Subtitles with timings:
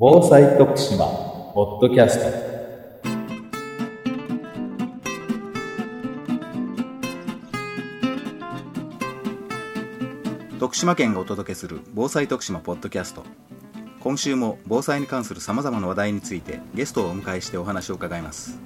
[0.00, 1.06] 防災徳島
[1.54, 2.20] ポッドキャス
[10.52, 10.60] ト。
[10.60, 13.24] 徳島県がお届けする防災徳島ポッドキャスト。
[13.98, 18.56] 今週も防災に関するさまざまな話題についてゲストをお迎えしてお話を伺います。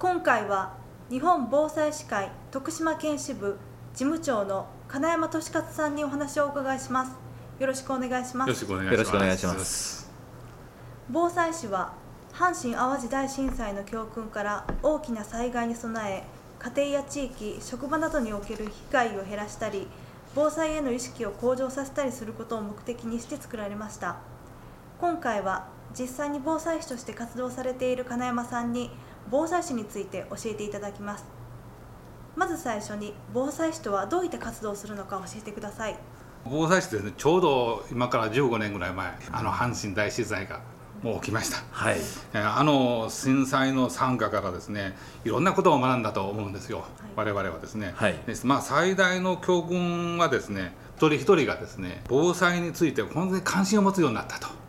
[0.00, 0.74] 今回は
[1.10, 3.56] 日本防災士会徳島県支部
[3.94, 7.21] 事務長の金山俊勝さんにお話をお伺いします
[7.62, 8.48] よろしくお願いします。
[8.48, 8.92] よろしくお願いします。
[8.92, 10.10] よろしくお願いします。
[11.08, 11.92] 防災士は
[12.32, 16.24] 阪神・淡路大震災の教訓から大きな災害に備え
[16.58, 19.86] 家庭や地域職場などにおける被害を減らしたり
[20.34, 24.16] 防災への意識を向上させたりすることを目的にして作られました。
[25.00, 28.90] 今回は実際に防災士として活動されている金山さんに
[29.30, 31.42] 防災士について教えていただきます。
[32.34, 35.96] まず最初に防災士とはどういった活動をするのか教えてください
[36.44, 40.60] 防災士ですね、ちょうど今から15年ぐらい前、あの阪神大震災が
[41.02, 41.62] もう起きました。
[41.70, 41.96] はい
[42.34, 46.84] えーあの震災の惨禍からですね、いろんなことを学んだと思うんですよ。
[47.16, 47.92] 我々はですね。
[47.96, 54.62] はいですまあ最大の教訓はですね、一人一人がですね、防災について本当に関心を持つようになったと。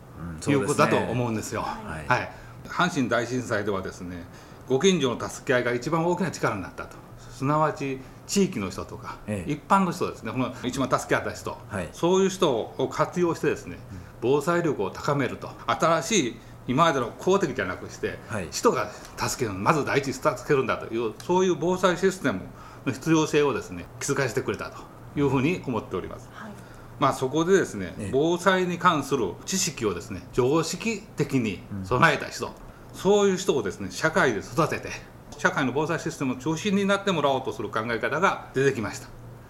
[0.52, 1.62] いうことだと思うんですよ。
[1.62, 2.32] はいはい、
[2.68, 4.24] 阪神大震災ではですね、
[4.68, 6.96] ご近所の助け合いが一番大きな力になったと。
[7.34, 9.52] すなわち地域の人とか、ええ。
[9.52, 11.90] 一般の人ですね、この一番助け合った人、はい。
[11.92, 13.78] そういう人を活用してですね、
[14.22, 16.36] 防災力を高めると、新しい
[16.68, 18.48] 今までの公的じゃなくして、はい。
[18.52, 22.42] 人が助ける、まず第一に助けるんだという、そういう防災システム
[22.86, 24.78] の必要性をですね気づかせてくれたと
[25.18, 26.30] いうふうに思っております。
[26.34, 26.52] はい。
[27.00, 28.10] まあ、そこでですね、ええ。
[28.14, 32.52] 防災に関する知識をですね常識的に備えた人、
[32.94, 34.90] そういう人をですね社会で育てて
[35.38, 39.08] 社会の防災システムの中心になってもらおうとする考え方が出てきました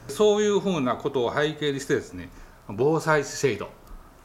[0.07, 2.29] そういうふうなことを背景にしてですね
[2.67, 3.69] 防災制度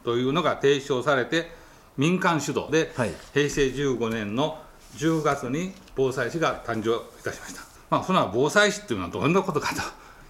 [0.04, 1.50] というのが提唱されて
[1.96, 4.58] 民間主導で、はい平成15年の
[4.96, 7.62] 10月に防災士が誕生いたしました。
[7.90, 9.82] まあ、その防災士っていうのはどんなことかと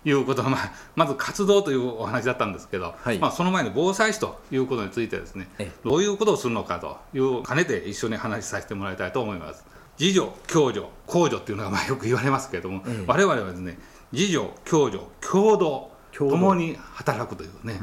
[0.09, 9.65] いうことは、まあ、まず活動というお話だったんですけど、はいまあ、その前に防災士ということについてですねええどういうことをするのかという兼ねて一緒に話しさせてもらいたいと思います。
[9.99, 13.79] 自助、共助、公助っていうのがまあよく言われますけれども、ええ我々はですね
[14.13, 17.81] 自助、共助、共同共に働くというね、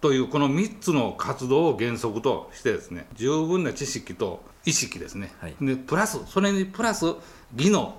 [0.00, 5.56] というこの3つの活動を原則としてですね十分な知識と意識ですね、はい。
[5.60, 7.06] でプラスそれにプラス
[7.54, 7.94] 技能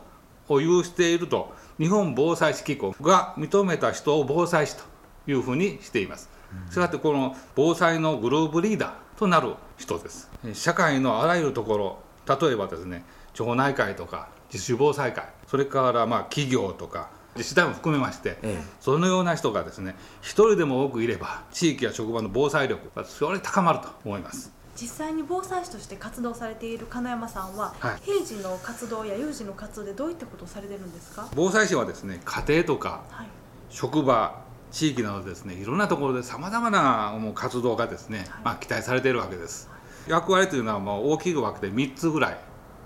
[0.47, 4.84] を有していると日本防災士機構が認めた人を防災士と
[5.28, 6.30] いうふうにしています。
[6.72, 10.30] したがってこの防災のグループリーダーとなる人です。
[10.46, 12.09] え社会のあらゆるところ
[12.40, 13.03] 例えばですね
[13.34, 18.63] 町内会とか自主防災会それからまあ企業とか自治体も含めまして、ええ。
[18.81, 24.51] そのような人がですね一人でも多くいれば地域や職場の防災力がそれ高まると思います。
[24.75, 28.00] 実際に防災士として活動されている金山さんは、はい。
[28.01, 31.28] 平時の活動や有事の活動でどういったことをされてるんですか？
[31.35, 33.28] 防災士はですね家庭とかはい。
[33.69, 34.41] 職場
[34.72, 39.69] 地域などですねいろんなところでさまざまな活動がですね、まあ、期待されているわけです
[40.09, 42.38] 役割というのはもう大きく分けて3つぐらい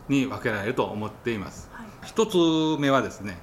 [0.10, 1.70] に分けられると思っています。
[1.72, 1.88] はい。
[2.06, 3.38] 1つ目はですね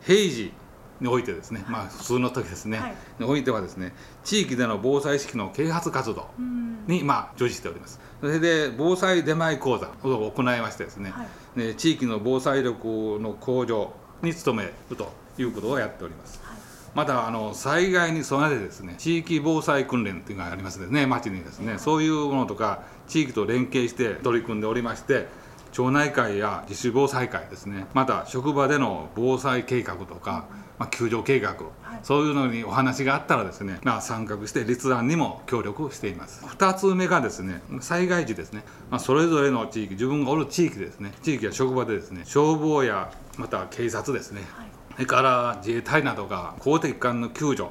[0.00, 0.52] 平時
[1.00, 2.94] においてですね、まあ普通の時ですね、はい。
[3.18, 3.92] においてはですね
[4.24, 6.86] 地域での防災意識の啓発活動うん。
[6.86, 8.00] にまあ従事しております。
[8.20, 11.24] それで防災出前講座を行いましてですね、は
[11.56, 11.58] い。
[11.58, 13.92] で地域の防災力の向上
[14.22, 16.40] に努めるということをやっております。
[16.42, 16.47] はい
[16.94, 21.78] またあの災害に備えてですね地域防災訓練っていうのがありますですね町にですね。
[21.78, 25.26] そういうものとか地域と連携して取り組んでおりまして
[25.72, 27.86] 町内会や自主防災会ですね。
[27.94, 30.46] また職場での防災計画とか、
[30.78, 31.56] まあ、救助計画、
[32.02, 36.44] そういうのにお話があったらですね、まあ、参画して立案にも協力しています。
[36.44, 41.12] 2つ目がですね災害時ですね、まあ、それぞれの地域自分がおる地域ですね。
[41.22, 47.68] 地域や職場でですね消防やまた警察ですね、はいそれから自衛隊などが公的機関の救助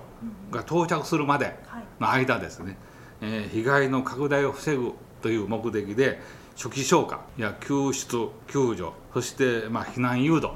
[0.50, 1.60] が到着するまで
[2.00, 2.78] の間ですね、
[3.20, 6.22] えー被害の拡大を防ぐという目的で
[6.56, 10.52] 初期消火や救出救助そしてまあ避難誘導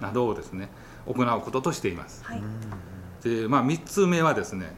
[0.00, 0.70] などをですね
[1.06, 2.24] 行うこととしています。
[2.24, 2.42] はい。
[3.22, 4.72] でまあ、3つ目はですね、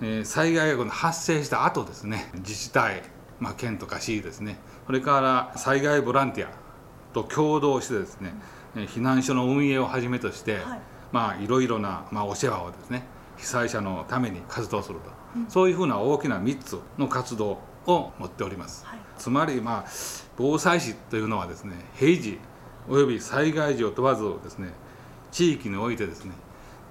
[0.00, 3.02] えー災害が発生した後ですね自治体、
[3.40, 4.60] まあ、県とか市ですね。
[4.86, 6.50] それから災害ボランティア
[7.12, 10.80] と共同してですね、えー避難所の運営をはじめとして、はい。
[11.12, 13.04] まあ、いろいろな、まあ、お世話をですね
[13.36, 15.10] 被災者のために活動すると、
[15.48, 18.84] そういうふうな大きな3つの活動を持っております。
[18.84, 18.98] はい。
[19.16, 19.90] つまり、まあ、
[20.36, 22.38] 防災士というのはですね平時
[22.88, 24.70] および災害時を問わずですね
[25.32, 26.32] 地域においてですね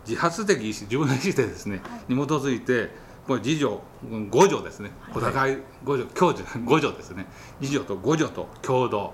[0.07, 2.89] 自発的意思自分の意思でですね、に基づいて
[3.27, 7.25] これ次女うん五女ですねお互い五女共助五女ですね
[7.61, 9.13] 次女と五女と共同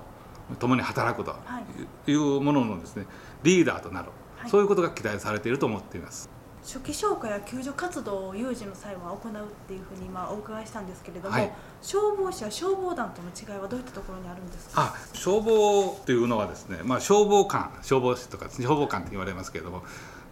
[0.59, 1.37] 共に働くとは
[2.07, 2.11] い。
[2.11, 3.05] いうもののですね
[3.43, 4.49] リーダーとなる、はい。
[4.49, 6.29] そういうことが期待されていると思っています。
[6.63, 9.35] 初期消火や救助活動を有事の際は行うっ
[9.67, 11.51] ていうふうに今お伺いしたんですけれども、はい。
[11.81, 14.93] 消防士や消防団との違いはどういったところにあるんですか？
[14.93, 19.81] あ消防というのはですね、まあ、消防官消防士とか消防官って言われますけれども、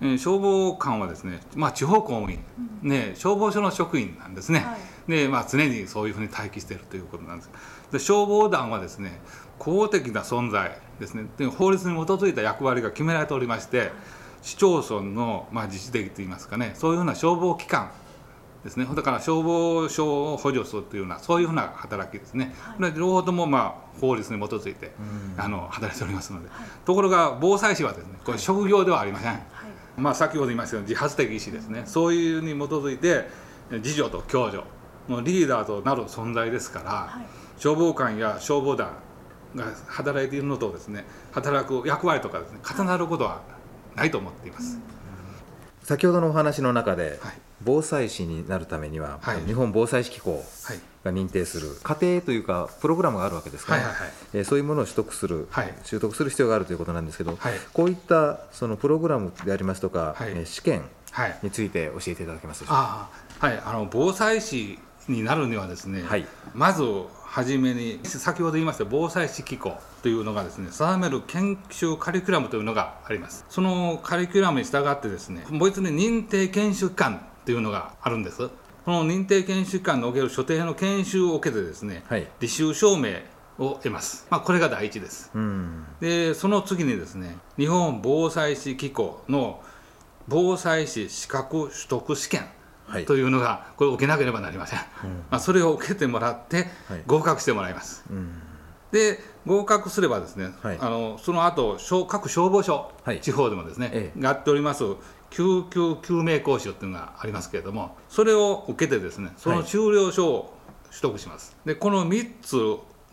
[0.02, 2.40] えー消防官はですね、まあ、地方公務員、
[2.82, 5.12] ね、消防署の職員なんですね、はい。
[5.12, 7.50] でまあ、常にそういうふうに待機しているということなんです。
[7.92, 9.20] で消防団はですね
[9.58, 11.26] 公的な存在ですね。
[11.38, 13.92] で法律に基づいた役割が決められておりまして
[14.42, 17.92] 市町村の、まあ、自治的といいますかねそういうふうな消防機関
[18.64, 18.86] ですね。
[18.94, 22.76] だから消防署を補助するというようなそういうふうな働きですね、はい。
[22.78, 24.92] これ両方ともまあ法律に基づいて、
[25.36, 25.44] うん。
[25.44, 26.68] あの働いておりますので、はい。
[26.86, 29.44] ところが防災士はですねこれ職業ではありません、はい
[30.00, 31.84] まあ、先ほど言いましたように自発的意思ですね。
[31.86, 33.28] そういうに基づいて
[33.72, 34.64] 自助と共助。
[35.10, 37.26] のリーダーとなる存在ですから、はい。
[37.58, 38.92] 消防官や消防団
[39.56, 43.42] が働いているのとですね働く役割とかですね重なることは
[43.96, 44.78] ないと思っています、
[45.84, 49.42] 先ほどのお話の中で、はい防災士になるためには、はい。
[49.46, 50.80] 日本防災士機構はい。
[51.04, 54.12] が認定する過程というかプログラムがあるわけですから、はいはいはい。
[54.34, 55.74] えーそういうものを取得する、はい。
[55.84, 57.54] 習得する必要があるということなんですけど、はい。
[57.74, 60.32] こういったそのプログラムでありますとか、はい。
[60.32, 61.40] えー試験はい。
[61.42, 62.82] について教えていただけますでしょうか？
[62.82, 63.10] あ
[63.42, 63.62] あはい。
[63.66, 64.78] あの防災士
[65.08, 66.28] になるにはですね、はい。
[66.54, 66.84] まず
[67.24, 73.46] 初めに先ほど言いました防災士機構というのがですね定める研修カリキュラムというのがあります。
[73.50, 78.48] そのカリキュラムに従ってですね別に認定研修機関というのがあるんです。
[78.86, 82.28] この認定研修機関における所定の研修を受けてですね、はい。
[82.40, 83.10] 履修証明
[83.58, 85.32] を得ます、まあ、これが第一です。
[85.34, 85.84] うん。
[86.00, 89.64] でその次にですね日本防災士機構の
[90.28, 92.46] 防災士資格取得試験
[92.86, 93.06] はい。
[93.06, 94.80] というのがこれを受けなければなりません、
[95.32, 97.04] まあ、それを受けてもらってはい。
[97.08, 98.32] 合格してもらいます、うん。
[98.92, 99.18] で
[99.48, 100.78] 合格すればですね、はい。
[100.80, 103.22] あのその後消各消防署、はい。
[103.22, 104.22] 地方でもですね、ええ。
[104.22, 104.84] やっております
[105.30, 110.54] 救急救命講習っていうのがありますけれどもそれを受けてですねその修了書を
[110.90, 112.56] 取得します、でこの3つ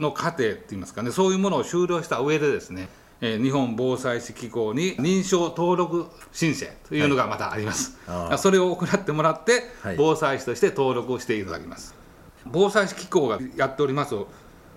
[0.00, 2.88] の過程っていいますかねそういうものを修了した上でですね
[3.20, 9.96] えー日本防災士機構に認証登録申請というのがまたあります、ああそれを行ってもらって、はい。
[9.96, 11.94] 防災士として登録をしていただきます。
[12.44, 14.14] 防災士機構がやっております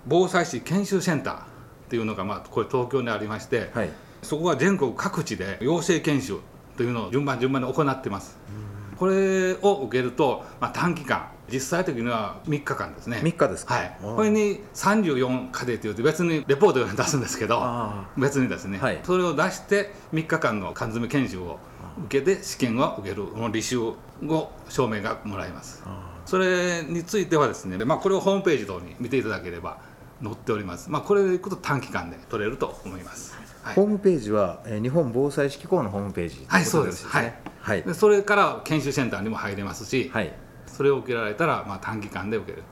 [0.06, 1.44] 防災士研修センターっ
[1.88, 3.90] ていうのが、まあ、これ東京にありまして、はい。
[4.22, 6.40] そこは全国各地で養成研修
[6.76, 8.38] というのを順番順番に行ってます。
[8.98, 13.20] これを受けると、まあ、短期間実際的には3日間ですね。
[13.22, 13.74] 3日ですか？
[13.74, 13.96] はい。
[14.00, 19.00] これに34課程というと別にレポートを出すんですけどあ別にですね、はい。
[19.02, 21.58] それを出して3日間の缶詰研修を
[22.04, 23.94] 受けて試験を受けるこの履修
[24.24, 25.82] 後証明がもらえます。
[25.86, 29.78] あそれについてはですね、まあ、これをホームページ等に見ていただければ
[30.22, 33.74] 載っております、まあ、これでいくと短期間で取れると思います、はい。
[33.74, 37.06] ホームページは、えー日本防災士機構のホームページはいそうです。
[37.06, 37.24] はい。
[37.24, 37.82] ねはい。
[37.82, 40.32] でそれから研修センターにも入れますし、はい。
[40.66, 42.62] それを受けられたら、まあ、短期間で受ける。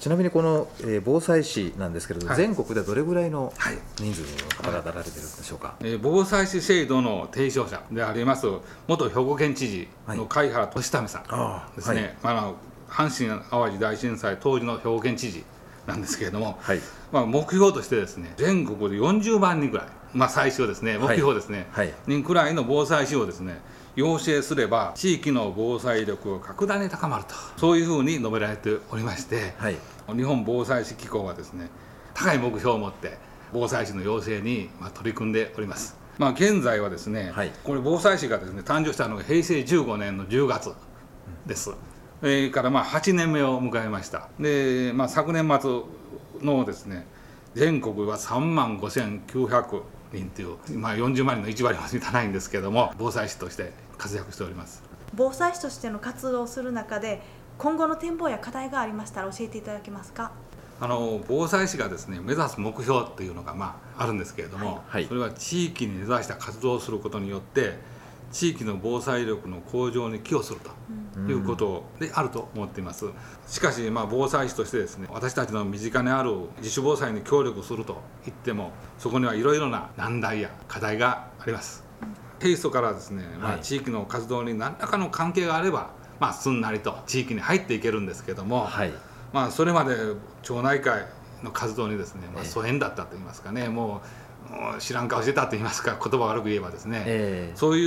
[0.00, 2.36] ちなみにこの、えー防災士なんですけれど、はい。
[2.36, 3.78] 全国でどれぐらいのはい。
[3.98, 8.46] 人数の方が出られてるんでしょうか、えー防災士制度の提唱者であります
[8.88, 12.56] 元兵庫県知事の貝原利民さああんですね、まああの
[12.88, 15.44] 阪神・淡路大震災当時の兵庫県知事
[15.90, 16.80] なんですけれども、 はい。
[17.12, 21.92] まあ、目標としてですね全国で40万人ぐらい、まあ、最初ですね目標ですね、はい。
[22.06, 23.60] 人くらいの防災士をですね
[23.96, 29.76] 養成すれば地域の防災力が格段に高まるとそういうふうに述べられておりまして、はい。
[30.16, 31.68] 日本防災士機構はですね
[32.14, 33.18] 高い目標を持って
[33.52, 37.50] 防災士の養成にまあ取り組んでおります、まあ、現在はですね、はい。
[37.64, 40.72] これ防災士がですね誕生したのが平成15年の10月
[41.46, 41.72] です、
[42.20, 44.28] それからまあ8年目を迎えました。
[44.38, 45.82] で、まあ、昨年末
[46.42, 47.06] のですね
[47.54, 54.82] 全国は3万5900人という、まあ、40万人の1割も満たないんですけども防災士として活躍しております。
[55.14, 57.20] 防災士としての活動をする中で
[57.58, 60.32] 今後の展望や課題がありましたら教えていただけますか？
[60.80, 65.06] あの防災士がですね目指す目標っていうのが、まあ、あるんですけれども、はい。
[65.06, 67.74] それは地域に根ざした活動をすることによって
[68.30, 73.06] 地域の防災力の向上に寄与するということであると思っています。
[73.46, 81.84] しかし、まあ、防災士としてですね私たちの身近にある自主防災に協力すると言ってもそこにはいろいろな難題や課題があります。
[82.38, 83.60] テイストからですね、まあ、はい。
[83.60, 88.92] 地域の活動に何らかの関係があれば、まあ、すんなりと地域に入っていけるんですけども、はい。
[89.32, 89.94] まあ、それまで
[90.42, 91.04] 町内会
[91.42, 92.48] の活動にですね、まあ、ええ。
[92.48, 94.00] 疎遠だったと言いますかね、もう
[94.78, 97.56] 知らん顔してたと言いますか言葉悪く言えばですね、ええ。
[97.56, 97.86] そうい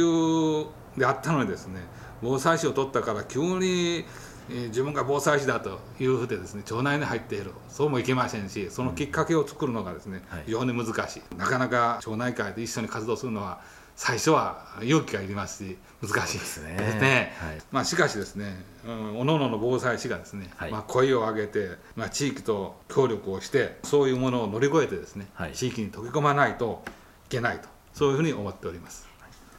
[0.62, 0.66] う
[0.98, 1.82] であったのにですね
[2.22, 4.06] 防災士を取ったから急に
[4.50, 7.52] えー自分が防災士だというふうでですね町内に入っている。
[7.70, 10.44] そうもいけませんしそのきっかけを作るのがですね、はい。
[10.46, 11.36] 非常に難しい。
[11.38, 13.62] なかなか町内会で一緒に活動するのは
[13.96, 16.40] 最初は勇気がいりますし難しい。
[16.40, 16.76] ですね。
[16.76, 17.34] ね。
[17.40, 17.62] はい。
[17.72, 20.72] まあ、しかしですね、うん、各々の防災士がですね、はい。
[20.72, 25.54] まあ、声を上げて、まあ、地域と協力をしてそういうものを乗り越えてですね、はい。
[25.54, 26.84] 地域に溶け込まないと
[27.28, 29.08] いけないとそういうふうに思っております。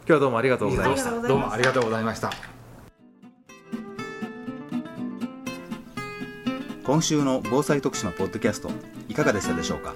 [0.01, 1.11] 今日はどうもありがとうございました。
[1.11, 2.31] どうもありがとうございました。
[6.85, 8.71] 今週の防災徳島ポッドキャスト
[9.09, 9.95] いかがでしたでしょうか？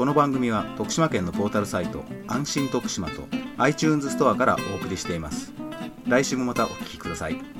[0.00, 3.28] この番組は徳島県のポータルサイト安心徳島と
[3.58, 5.52] iTunes ストアからお送りしています。
[6.06, 7.59] 来週もまたお聴きください。